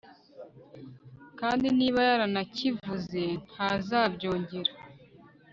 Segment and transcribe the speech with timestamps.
[1.39, 4.71] kandi niba yaranakivuze, ntazabyongera